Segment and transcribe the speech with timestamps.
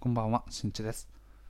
[0.00, 1.08] こんばんは、しんちです。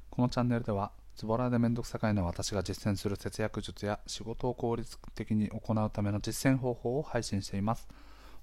[0.09, 7.87] このチャンネルでは、ズボラでめんどくさがいの私が実践する節約術や仕事を効率的に行うための実践方法を配信しています。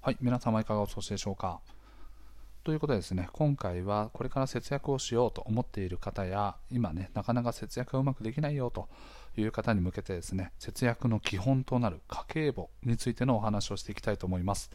[0.00, 1.58] はい、皆様いかがお過ごしでしょうか。
[2.62, 8.88] ということでですね、今回はこれから節約をしようと思っている方や、今ね、なかなか節約がうまくできないよと
[9.36, 14.70] いう方に向けてですね、節約の基本となる家計簿についてのお話をしていきたいと思います。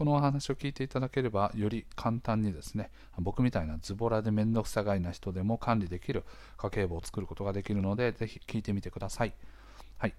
[0.00, 2.88] このお話を聞いていただければより簡単にですね
[3.18, 6.24] 僕みたいなズボラで面倒くさがいな人でも管理できる
[6.56, 9.34] 家計簿を作ることができるのでぜひ聞いてみてください、
[9.98, 10.14] はい、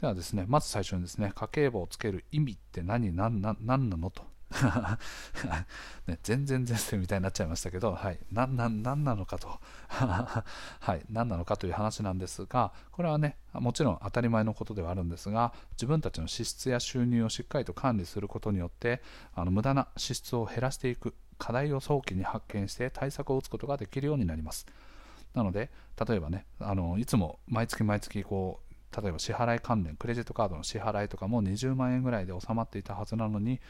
[0.00, 4.22] ではですねまず最初にですね家計簿をつける意味って何何何何なのと。
[6.06, 10.44] ね、全然前世みたいになっちゃいましたけど、はい、何ななのかと、 は
[10.94, 19.02] い、何なのかという話なんですが、これはね、もちろん当たり前のことではあるんですが、自分たちの支出や収入をしっかりと管理することによって、
[19.34, 24.66] あの無駄な支出を減らしていく、課題を早期に発見して対策を打つことができるようになります。
[25.34, 25.70] なので、
[26.06, 28.64] 例えばね、あのいつも毎月毎月こう、
[29.02, 33.60] 例えば支払い関連、クレジットカードの支払いとかも20万円ぐらいで収まっていたはずなのに、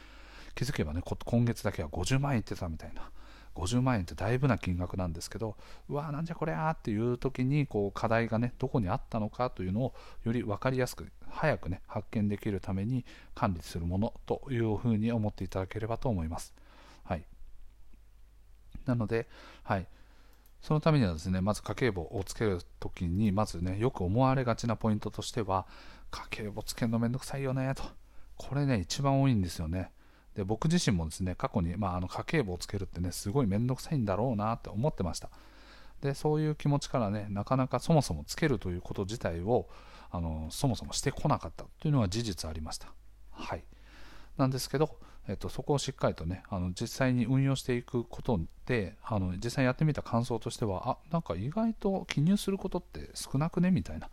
[0.55, 3.09] 気づけばね今月だけは50万円いってたみたいな。
[3.55, 5.55] 50万円ってだいぶな金額なんですけど
[5.89, 9.93] うわーなんじゃこりゃーっていう時にこう課題がねどこにあったのかというのを
[10.25, 16.53] より分かりやすく早くね発見できるために管理するものというふうに思っていただければと思います。
[17.03, 17.25] はい、
[18.85, 19.27] なので、
[19.63, 19.87] はい、
[20.61, 25.65] そのためにはですねまず家計簿をつけるときにまずねよく思われがちなポイントとしては
[26.11, 27.83] 家計簿つけるのめんどくさいよねと。
[28.37, 29.91] これね一番多いんですよね。
[30.35, 35.29] で僕自身もですね過去に、まあ、あの家計簿をつけるってねすごい面倒くさいんだろうなって思ってました。
[36.01, 39.67] でそういう気持ちからねなかなかそもそもつけるということ自体を
[40.11, 42.89] あのそもそもしてこなかったというのは事実ありました。
[43.31, 43.63] はい。
[44.37, 53.71] なんですけど、えっと、そこをしっかりとねあの実際に運用していくことであの実際やってみた感想としてはあなんか意外と記入することって少なくね？
[53.71, 54.07] みたいな。
[54.07, 54.09] っ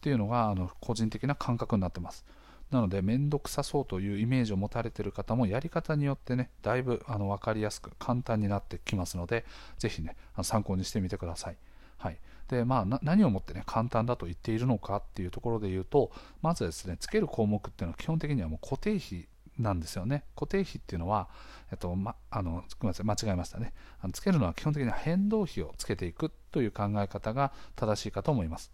[0.00, 2.24] ていうのがあの個人的な感覚になってます。
[2.70, 9.44] なので、面倒くさそうというイメージを持たれている方も、やり方によってね、だいぶあの分かりやすく、簡単になってきますので、
[9.78, 11.56] ぜひね、参考にしてみてください。
[11.98, 12.18] はい。
[12.48, 19.26] でまあ、何をもってね簡単だと言っているのかっていうところで言うとまずですねつける項目っていうのは基本的にはもう固定費
[19.58, 20.24] なんですよね。
[20.36, 21.28] 固定費っていうのは、
[21.72, 23.72] えっとま、あのごめんなさい間違えましたね。
[24.00, 28.70] あのつけるのは基本的には変動費をつけていくという考え方が正しいかと思います。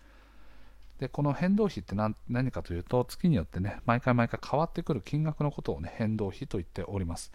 [1.02, 7.32] でこの変動費って何何かというと月によってね毎回毎回変わってくる金額のことをね変動費と言っております。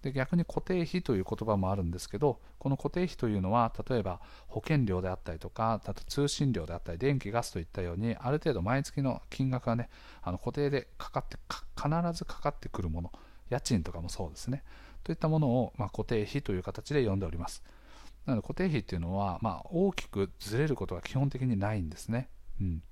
[0.00, 9.90] で逆に固定費という言葉もあるんですけどこの固定費というのは例えば保険料であったりとかあと通信料であったり電気ガスといったようにある程度毎月の金額がね
[10.22, 11.36] あの固定でかかって
[11.76, 13.12] 必ずかかってくるもの
[13.50, 14.64] 家賃とかもそうですね。
[15.04, 17.62] といったものを、まあ、固定費という形で呼んでおります。
[18.24, 22.82] なので固定費っていうのは、まあ、大きくずれることが基本的にないんですね、うん。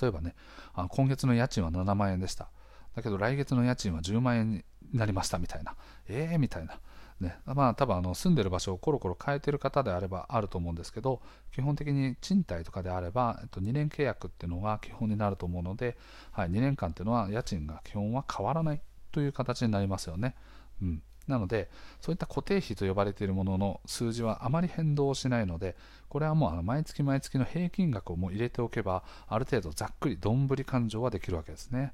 [0.00, 0.34] 例えばね、
[0.74, 2.50] あの今月の家賃は7万円でした。
[2.94, 5.76] だけど来月の家賃は10万円になりましたみたいな。
[6.08, 6.78] えーみたいな。
[7.20, 15.96] ね、まあ多分あの住んでる場所をコロコロ変えてる方であればあると思うんですけど基本的に賃貸とかであれば、えっと、2年契約っていうのが基本になると思うので、
[16.32, 18.82] はい、2年間っていうのは家賃が基本は変わらない
[19.12, 20.34] という形になりますよね。
[20.82, 21.68] うんなので、
[22.00, 25.76] そういった固定費と呼ばれているものの数字はあまり変動しないので、
[26.08, 31.92] これはもうあの毎月毎月の平均額をもう入れておけば、ある程度ざっくりどんぶり勘定はできるわけですね。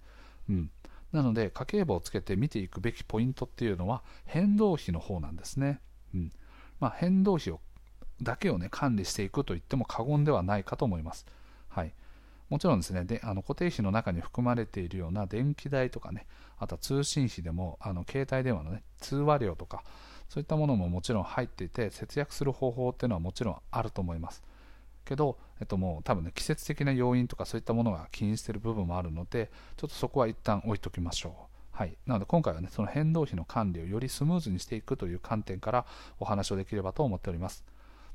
[0.48, 0.70] うん。
[1.12, 5.80] なので、家計簿をつけて見ていくべきポイントっていうのは、変動費の方なんですね。
[6.14, 6.32] うん。
[6.80, 7.60] まあ、変動費を
[8.22, 11.26] だけをね、管理していくと言っても過言ではないかと思います。
[11.68, 11.92] はい。
[12.52, 16.26] もちろんですねであの固定費の中に含まれているような電気代とかね
[16.58, 19.82] あとは通信費でもあの携帯電話の、ね、通話料とか
[20.28, 24.42] そういったものももちろん入っていて節約する方法っていうのはもちろんあると思います。
[25.06, 31.32] けど、えっと、もう多分ね季節的な要因とかそういったものが起因している部分もあるのでちょっとそこは一旦置いときましょう。
[31.70, 35.86] はい、なので今回はねその変動費の管理をよりスムーズにしていくという観点から
[36.20, 37.64] お話をできればと思っております。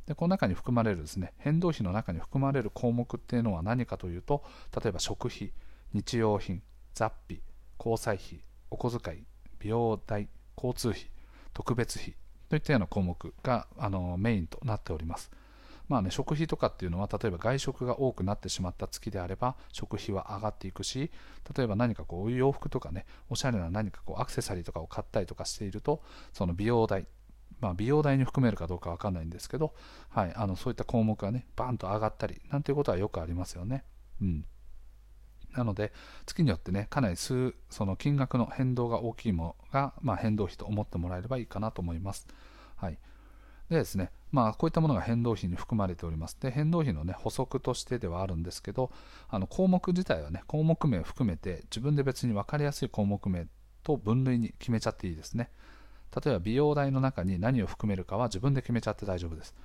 [0.07, 4.43] でこの中に含まれるですね変動費の中に含まれる項目っていうのは何かというと
[4.81, 5.52] 例えば食費
[5.93, 7.41] 日用品雑費
[7.78, 8.40] 交際費
[8.72, 9.23] お小遣い
[9.59, 11.09] 美容代交通費
[11.53, 12.16] 特別費
[12.49, 15.29] といったような項目があのメインとなっております。
[15.87, 21.09] まあね、食費とかっていうのは例えば外食が多くなってしまった月であれば食費は上がっていくし
[21.55, 26.02] 例えば何かこう洋服とかねおしゃれな何かこうアクセサリーとかを買ったりとかしていると
[26.34, 27.08] その美容代
[27.59, 29.73] まあ、美容代に含めるかどうか分かんないんですけど、
[30.09, 33.83] はい、あのそういった項目がねバンと上がったりなんていうことはよくありますよね。
[34.21, 34.45] うん
[35.55, 35.91] なので、
[36.25, 42.27] 月によってね、かなり数、その金額の変動が大きいものが、まあ、変動費と思ってもらえればいいかなと思います。
[42.75, 42.99] はい。
[43.69, 46.37] でですね、まあ、こういったものが変動費に含まれております。
[46.39, 48.91] で、変動費の、ね、補足としてではあるんですけど、
[49.29, 53.47] あの項目自体はね、項目名を含めて、自分で別に分かりやすい項目名
[53.83, 55.49] と分類に決めちゃっていいですね。
[56.15, 59.55] 例えば美容代の中に何を含めるかは自分で決めちゃって大丈夫です。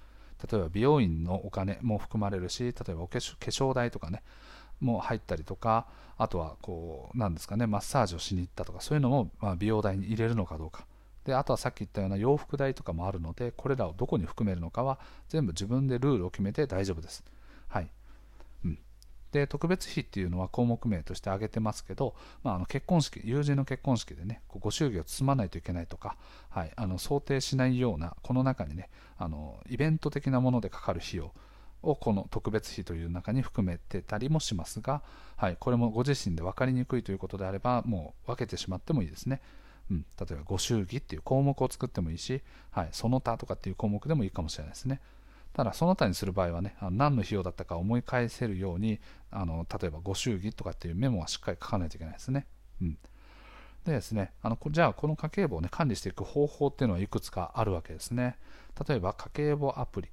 [0.50, 4.22] 例えば美容院のお金も含まれるし、例えばお化粧代とかね、
[4.80, 5.86] も入ったりとか、
[6.18, 10.86] あとはこう、なんですかね、マッサージをしに行ったとか、そういうのもま美容代に入れるのかどうか。
[11.24, 14.98] であとはさっき言ったような洋服代とかもあるのでこれらをどこに含めるのかは
[15.28, 17.22] 全部自分でルールを決めて大丈夫です。
[17.68, 17.88] はい、
[19.32, 22.14] で特別費っていうのは項目名として挙げてますけど、
[22.44, 26.16] まあ、あの結婚式友人の結婚式でねご祝儀を包まないといけないとか、
[26.50, 31.32] はい、あの想定しないようなこの中にねあのイベント的なものでかかる費用
[31.82, 35.02] をこの特別費という中に含めてたりもしますが、
[35.36, 39.40] はい、これもご自身で分かりにくいということであればもう分けてしまってもいいですね。
[39.90, 42.40] うん、例えばご祝儀っていう項目を作ってもいいし、
[42.70, 45.00] はい、その他とかっていう項目でもいいかもしれないですね。
[45.52, 49.00] ただその他にする場合はね、あの何の費用だったか思い返せるように、
[49.30, 52.46] あの例えばご祝儀とかっていうメモはしっかり書かないといけないですね。
[52.80, 52.98] うん、
[53.84, 58.38] でですね、あのじゃあこの家計簿を、ね、管理していく方法っていうのはいくつかあるわけですね。
[58.88, 60.08] 例えば家計簿アプリ、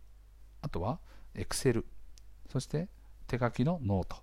[0.61, 0.99] あとは
[1.35, 1.85] Excel、
[2.51, 2.89] そして
[3.27, 4.17] 手書きのノート、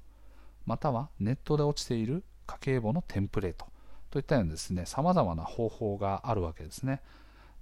[0.66, 3.66] またはネットで落ちている家計簿のテンプレート、
[4.10, 7.00] といったようにですね、様々な方法があるわけですね。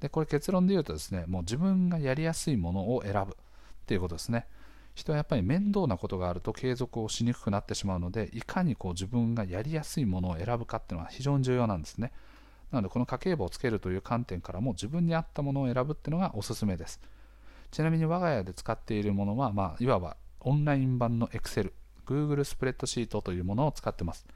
[0.01, 3.37] で、これ結論で言うとですね、もう自分がやりやすいものを選ぶ
[3.85, 4.47] っていうことですね。
[4.95, 12.13] 人はやっぱり面倒なことがあると継続をしにくくなってしまうので、いかにこう自分がやりやすいものを選ぶかっていうのは非常に重要なんですね。
[12.71, 17.01] なので、この家計簿をつけるという観点からも自分に合ったものを選ぶっていうのがおすすめです。
[17.71, 21.73] ちなみに我が家で使っているものは、まあ、いわばオンライン版の Excel、
[22.07, 24.27] Google スプレッドシートというものを使ってます。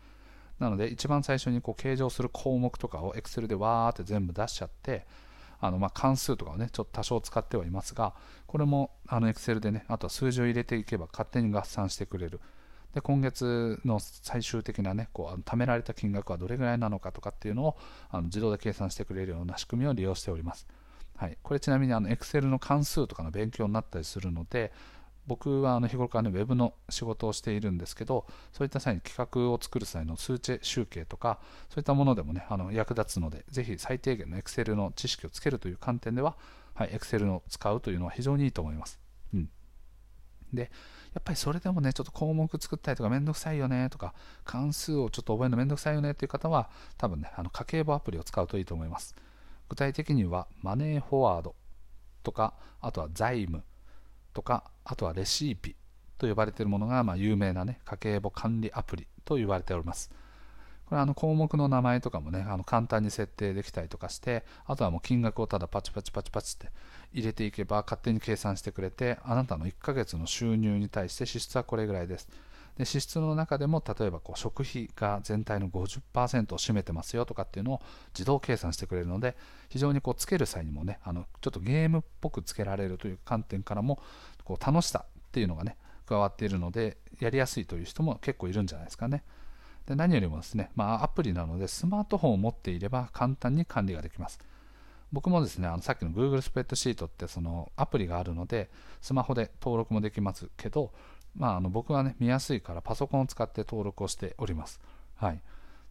[0.59, 5.06] なので一番最初にこう計上する項目とかを Excel でわーって全部出しちゃって
[5.60, 8.14] あのま関数とかをねちょっと多少使ってはいますが
[8.46, 12.40] これもあの Excel でねあとは数字を入れていけば勝手に合算してくれる
[12.94, 17.76] で今月の最終的なねこう貯められた金額はどれぐらいなのかとかっていうのを
[18.10, 20.66] あの自動で計算してくれるような仕組みを利用しております。
[21.16, 24.72] はい、これちなみにあの Excel の関数とかの勉強になったりするので
[25.29, 31.39] 僕はあの日頃からね、ウェブの仕事をしているんですけど、そういった際に企画を作る際の数値集計とか、
[31.69, 36.37] そういったものでもね、あの役立つので、ぜひ最低限の Excel の知識をつけるという観点では、
[36.75, 38.99] はい、Excel を使うというのは非常にいいと思います。
[39.35, 39.51] うん。
[40.55, 40.63] で、
[41.13, 44.15] やっぱりそれでもね、ちょっと項目作ったりとかめんどくさいよねとか、
[44.45, 49.15] 関数をちょっと覚えるのめんどくさいよねっていう方は、多分ね、あの家計簿アプリを使うといいと思います。
[49.69, 51.55] 具体的には、マネーフォワード
[52.23, 53.63] とか、あとは財務
[54.35, 55.77] とか、あとはレシーピ
[56.19, 60.11] と呼ばれているものが、まあ、有名な、ね、家計簿管理アプリと言われております。
[60.89, 66.73] これはあの項目の名前とかもね、あの簡単に設定できたりとかして、あとはもう金額をただパチパチパチパチって
[67.13, 72.29] 入れていけば勝手に計算してくれて、あなたの1ヶ月の収入に対して支出はこれぐらいです。
[72.76, 77.81] で支出の中でも例えばこう食費が全体の50%を占めてますよとかっていうのを
[78.15, 79.37] 自動計算してくれるので
[79.69, 84.00] 非常にこうつける際にもねあのちょっとゲームっぽくつけられるという観点からも
[84.44, 85.76] こう楽しさっていうのがね
[86.06, 89.25] 加わっているのでやりやすいという人も結構いるんじゃないですかね。
[89.87, 94.38] で何よりもですね、まあ、アプリなのでスマートフォンを持っていれば簡単に管理ができます。
[95.12, 98.69] 僕もですねあのさっきの Google スプレッドシートってそのアプリがあるので
[99.00, 100.93] スマホで登録もできますけど、
[101.39, 104.81] まあ、あの僕はね見やすいからパソコンを使って登録をしております。
[105.17, 105.41] はい。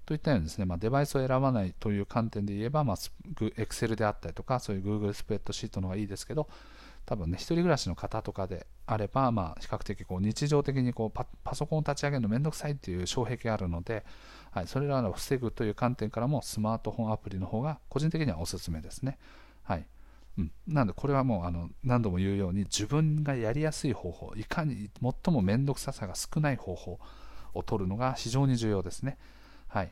[0.05, 6.47] といったようにですね、まあ、デバイスを選ばないという観点で言えば、まあ、Excel であったりとか、そういう Google スプレッドシートの方がいいですけど、
[7.05, 14.05] 多分ね、一人暮らしの方とかであれば、まあ、比較的こう日常的にこうパソコンを立ち上げるのめんどくさいっていう障壁があるので、
[14.51, 19.17] はい、それらを防ぐという観点からもスマートフォンアプリの方が個人的にはおすすめですね。
[19.63, 19.85] はい。
[20.37, 26.99] うん、なので、これはもうあの何度も言うように自分がやりやすい方法、いかに最も面倒くささが少ない方法
[27.53, 29.17] を取るのが非常に重要ですね。
[29.67, 29.91] はい、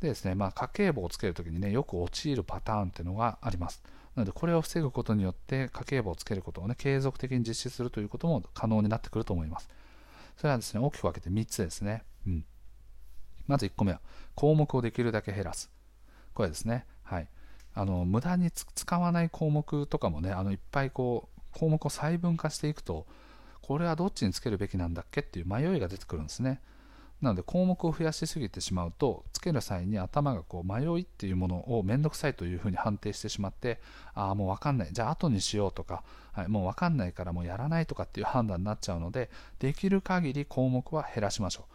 [0.00, 3.82] でですね、まあ、家計簿をつけるときにね、よく陥るパターンっていうのがあります。
[4.16, 9.68] なので、これを防ぐことによって、家計簿をつけることをね、継続的に実施するということも可能になってくると思います。
[10.36, 12.02] それはですね、大きく分けて3つですね。
[12.26, 12.44] うん。
[13.46, 14.00] まず1個目は、
[14.34, 15.70] 項目をできるだけ減らす。
[16.34, 16.86] これですね。
[17.02, 17.28] はい。
[17.74, 23.06] あの、無駄に使わない項目とかもね、あの、いっぱいこう、項目を細分化していくと、
[23.62, 25.20] これはどっちにつけるべきなんだっけ？
[25.20, 26.60] っていう迷いが出てくるんですね。
[27.20, 33.78] なので項目を増やしすぎてしまうとつける際に頭がこう迷いっていうものを面倒くさいというふうに判定してしまって
[34.14, 34.88] ああもう分かんない。
[34.90, 41.74] じゃあ後にしようとか、はい、もう分かんないからもうやらないとかっていう判断になっちゃうのでできる限り項目は減らしましょう、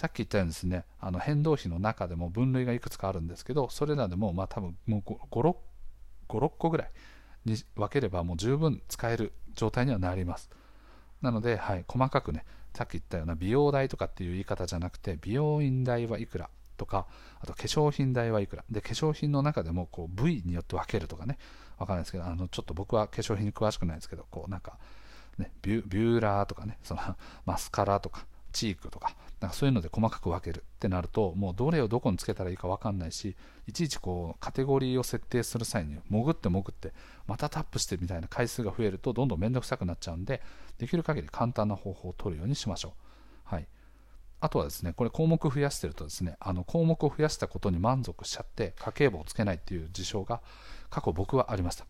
[0.00, 5.10] さっき言ったようにですねあの変動費の中でも分類がいくつかあるんですけどそれらでもまあ多分もう
[6.26, 6.90] 56個ぐらい
[7.44, 10.48] に分ければもう十分使える状態にはなります。
[11.20, 17.06] なので、はい、細かくねさっき言ったような美容代とかっていう言い方じゃなくて美容院代はいくらとか
[17.38, 18.64] あと化粧品代はいくら。
[18.70, 21.36] で化粧品の中でもこう部位によって分けるとかね
[21.76, 24.78] わかんないですけどあのちょっと僕は化粧品に詳しくないですけどこうなんか、
[25.36, 27.02] ね、ビューラーとかねその
[27.44, 36.92] マスカラとかチークとかなんかそういうので細かく分けるってなるともうどれをどこにつけたらいいか分かんないしいちいちこうカテゴリーを設定する際に潜って潜って
[37.26, 40.42] またタップしてみたいな回数が増えるとどんどん面倒くさくなっちゃうんで
[40.78, 42.94] できる限り簡単な方法を取るようにしましょ
[43.50, 43.54] う。
[43.54, 43.66] はい
[44.40, 50.40] あとはですね、これ項目増やしてるとですね、あの項目を増やしたことに満足しちゃって家計簿をつけないっていう事象が
[50.88, 51.84] 過去僕はありました。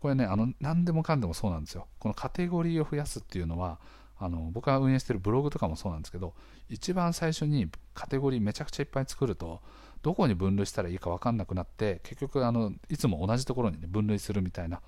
[0.00, 1.86] これね、あの何でもかんでもそうなんですよ。
[1.98, 3.78] このカテゴリーを増やすっていうのは、
[4.20, 6.34] あの僕が運営してるブログとかもそうなんですけど
[6.68, 9.60] 一番最初にカテゴリーめちゃくちゃいっぱい作ると
[10.02, 14.82] どこに分類したらいいか分かんなくなって結局あのいつも同じところに、ね、分類するみたいな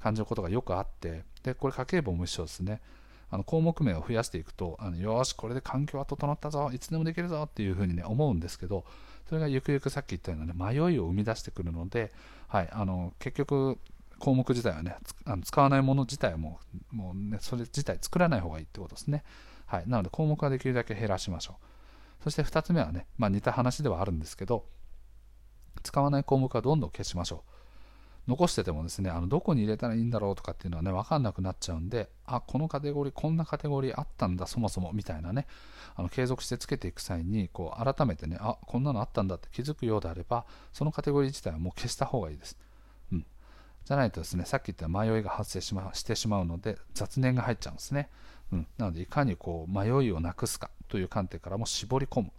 [0.00, 2.80] 感じのことがよくあってでこれ家計簿も一緒ですね。
[3.28, 8.84] あの項目名を増やしていくとあのよしこれで環境は整ったぞいつでもできるぞっていうふうにね思うんですけど
[9.28, 12.12] それがゆくゆくさっき言ったような、ね、迷いを生み出してくるので、
[12.46, 13.78] はい、あの結局
[14.18, 16.60] 項目自体はね、あの使わないもの自体はも
[16.92, 19.24] う、もうね、それ自体作らない方がいいってことですね。
[19.66, 19.84] はい。
[19.86, 21.56] なので、項目はできるだけ減らしましょ
[22.20, 22.24] う。
[22.24, 24.64] そして2つ目はね、まあ、似た話ではあるんですけど、
[25.82, 27.50] 使わない項目はどんどん消しましょう。
[28.26, 35.46] 残しててもですね、あのどこに入れたらいいんだろうとかっていうのはね、分かんなくなっちゃうんで、あ、このカテゴリー、こんなカテゴリーあったんだ、そもそも、みたいなね、
[35.94, 42.58] あの継続してつけていく際に、こう、改めてね、あ、こんなのあったんだって気づくようであれば、そのカテゴリー自体はもう消した方がいいです。
[43.86, 48.10] じゃないとですね、さっき言った迷いが発生し,、ま、してしまうので、雑念が入っちゃうんですね。
[48.52, 52.32] うん、なので、いかにこう迷いをなくすかという観点からも絞り込む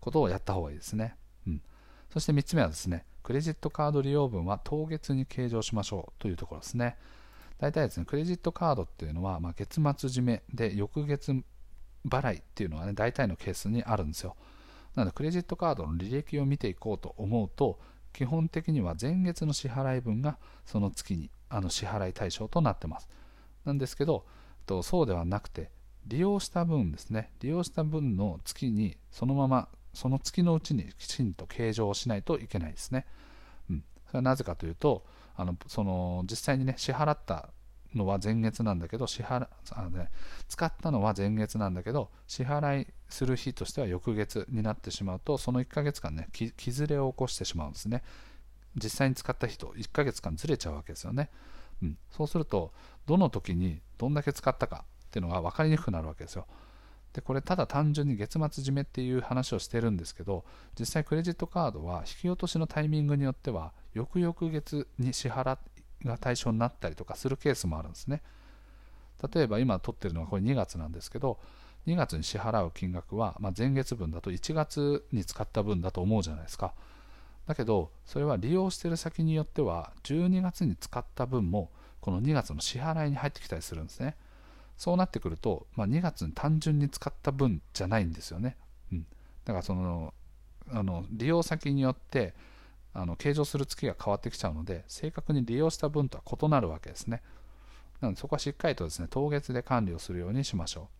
[0.00, 1.14] ことをやった方がいいですね。
[1.46, 1.62] うん、
[2.12, 6.96] そして3つ目はですね、クレジットカード利用分は当月に計上しましょうというところですね。
[7.58, 11.32] 大体ですね、クレジットカードっていうのは、まあ、月末締めで翌月
[12.08, 14.36] 払いっていうのはね、大体のケースにあるんですよ。
[14.96, 17.78] なので、クレジットカードの履歴を見ていこうと思うと、
[18.18, 23.08] 基本的には前月の支払い分がその月にあの支払い対象となってます。
[23.64, 24.26] なんですけど、
[24.66, 25.70] とそうではなくて、
[26.04, 33.06] 利用した分ですね、利用した分の月にそのまま、その月のうちにきちんと計上しないといけないですね。
[33.70, 35.06] うん、それはなぜかというと、
[35.36, 37.50] あのその実際にね、支払った
[37.94, 40.10] のは前月なんだけど支払あの、ね、
[40.48, 48.02] 使ったのは前月なんだけど支払いする日としては翌月になってしまうとその1ヶ月間ねきずれを起こしてしまうんですね。
[48.76, 51.30] 実際に使った日と1ヶ月間ずれちゃうわけですよね、
[51.82, 52.72] うん、そうすると
[53.06, 56.46] どの時にどんだけ使ったかっていうのが分かりにくくなるわけですよ。
[57.14, 60.44] でこれただ単純に月末締めっていう話をしてるんですけど
[60.78, 65.58] 実際クレジットカードは引き落としのタイミングによっては翌々月に支払
[66.04, 68.22] が対象になったりとかするケースもあるんですね。
[69.34, 71.40] 例えば今取ってるのはこれ2月なんですけど、
[71.88, 76.74] 2月に支払う金額は、まあ、前月分だと1月に使った分だと思うじゃないですか。
[77.46, 84.16] だけど、それは利用してる先によっては、12月に使った分も、この2月の支払いに入ってきたりするんですね。
[84.76, 88.56] そうなってくると、まあ、2月に単純に使った分じゃないんですよね。
[88.92, 89.06] うん、
[89.44, 90.14] だからその
[90.70, 92.34] あの利用先によって
[92.94, 97.22] あの計上する月が変わってきちゃうので正確に利用した分とは異なるわけですね
[98.00, 100.97] なのでそこはしっかりとですね当月で管理をするようにしましょう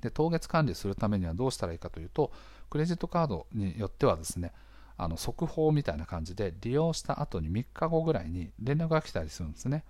[0.00, 2.32] で当月管理するためにはどうしたらいいかというと
[2.68, 4.52] クレジットカードによってはですね
[4.96, 9.84] あの速報みたいな感じで利用した後に3日後ぐらいに連絡が来たりするんですね。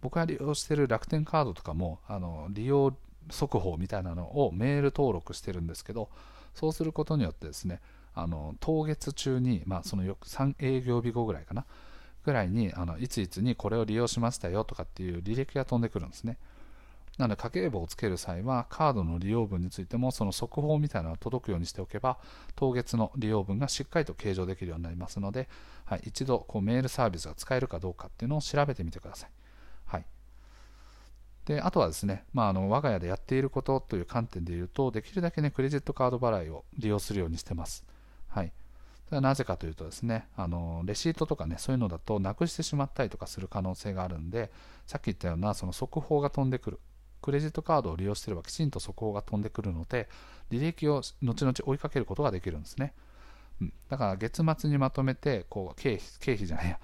[0.00, 2.94] 僕が利用している楽天カードとかもあの利用
[3.30, 6.08] 速報みたいなのをメール登録してるんですけど
[6.54, 7.80] そうすることによってですね
[8.14, 11.66] あの当月中に、まあ、その3営業日後ぐらいかな
[12.24, 16.38] ぐらいにあのいついつにこれを利用しましたよとかっていう履歴が飛んでくるんですね。
[17.18, 22.18] なので家計簿をつける際はカードの利用分についてもその速報みたいなのが届くようにしておけば
[22.54, 25.48] 当月の利用分がしっかりと計上できるようになりますので、
[25.84, 29.30] はい、一度こうメールサービスが使えるかどうかっていうのを調べてみてください、
[29.86, 30.04] はい、
[31.46, 37.84] であとはですね、まあ、あの我が家でやっていることという観点で言うとできるだけねクレジットカード払いを利用するようにしてます
[38.28, 38.52] はい。
[39.10, 44.50] なぜかというとですね、あのレシートとかね、そういうのだとなくしてしまったりとかする可能性があるんで、
[44.86, 46.80] さっき言ったようなその速報が飛んでくる。
[47.26, 50.08] クレジットカードを利用していればきちんと速報が飛んでくるので、
[50.48, 52.94] 履歴を後々追いかけることができるんですね。
[53.60, 56.78] うん、だから月末にまとめて、こう経費、経費じゃないや、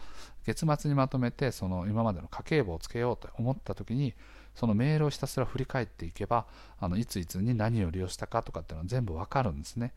[0.44, 4.14] 月末にまとめて、その今までの家計簿をつけようと思ったときに、
[4.56, 6.48] そのメールをひたすら振り返っていけば、
[6.80, 9.94] あのいついつに何を利用したかとかっていうのは全部わかるんですね。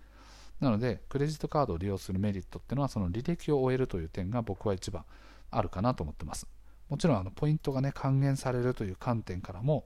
[0.60, 5.06] なので、クレジットカードを利用するメリットっていうのは、その履歴を終えるという点が僕は一番
[5.50, 6.48] あるかなと思ってます。
[6.90, 9.86] もちろんあのポイントがね還元されるという観点からも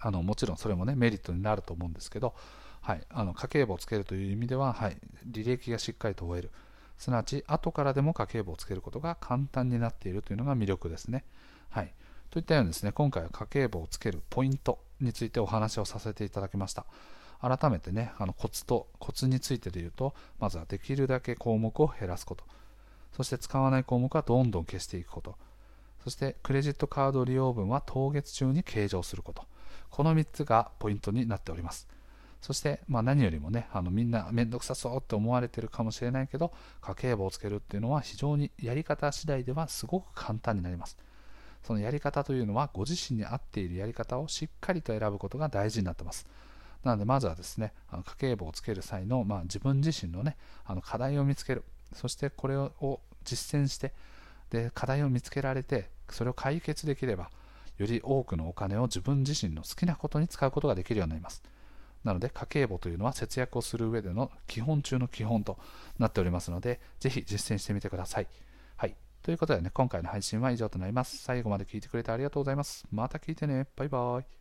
[0.00, 2.34] あのもちろんそれもねメリットになると思うんですけど、
[2.80, 4.96] はい、あの家計簿をつけるという意味では、はい、
[5.30, 6.50] 履歴がしっかりと終える。
[6.96, 11.24] すなわち後からでも家計簿をつけることが簡単になっているというのが魅力ですね、
[11.70, 11.92] はい、
[12.30, 16.86] といったようにですね今回は家計簿をつけるポイントについてお話をさせていただきました。
[17.40, 22.44] 改めてねあのコツとコツについてで言うとまずはできるだけ項目を減らすこと。
[23.16, 25.36] そして使わない項目はどんどん消していくこと。
[26.02, 29.44] そしてクレジットカード利用分は当月中に計上すること。
[29.90, 31.88] この3つがポイントになっております。
[32.40, 40.96] そして、まあ、何よりもねあのみんな面倒くさそうって思われてるかもしれないけど家計簿をつけるっていうのは非常にやり方次第ではすごく簡単になります。
[41.64, 46.26] そのやり方というのはご自身に合っているやり方をしっかりと選ぶことが大事になってます。
[46.84, 51.64] なのでまずはですねあの家計簿をつける際の、まあ、自分自身のねあの課題を見つける。
[51.92, 53.92] そしてこれを実践して
[54.50, 57.30] で課題を見つけられてそれを解決できれば
[57.78, 61.42] より多くのお金を自分自身の好きなことに使うことができるようになります。
[62.04, 65.58] なので家計簿というのは節約をする上での基本中の基本と
[65.98, 68.26] なっておりますのでぜひ実践してみてください。
[68.76, 68.96] はい。
[69.22, 71.18] ということでね今回の配信は以上となります。
[71.18, 72.84] 最後まで聞いてくれてありがとうございます。
[72.90, 73.66] また聞いてね。
[73.76, 74.37] バイバイ。